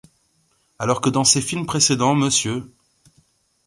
[0.79, 2.61] Alors que dans ses films précédents Mr.